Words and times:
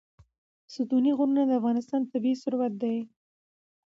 ستوني 0.73 1.11
غرونه 1.17 1.41
د 1.45 1.51
افغانستان 1.59 2.01
طبعي 2.11 2.33
ثروت 2.41 2.73
دی. 2.81 2.97